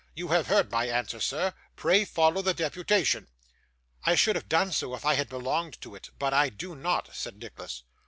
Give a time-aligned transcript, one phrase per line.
[0.15, 1.53] You have heard my answer, sir.
[1.75, 3.27] Pray follow the deputation.'
[4.03, 7.13] 'I should have done so, if I had belonged to it, but I do not,'
[7.15, 7.83] said Nicholas.